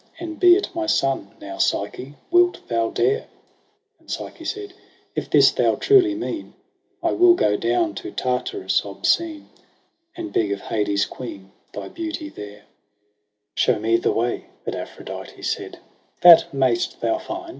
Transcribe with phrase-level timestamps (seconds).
[0.19, 1.29] An be it my son.
[1.39, 3.27] Now, Psyche, wilt thou dare?'
[3.99, 4.73] And Psyche said'
[5.15, 6.55] F this thou truly mean,
[7.03, 9.49] I will go down to Tartarus obscene.
[10.17, 12.45] And beg of Hades' queen thy beauty there.
[12.45, 15.77] 1^8 EROS 6 PSYCHE' Show me the way,' But Aphrodite said,
[16.21, 17.49] 'That mayst thou find.